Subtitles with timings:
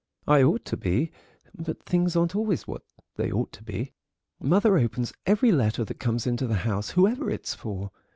[0.25, 1.11] "I ought to be,
[1.55, 2.81] but things aren't always what
[3.17, 3.93] they ought to be.
[4.39, 7.91] Mother opens every letter that comes into the house, whoever it's for.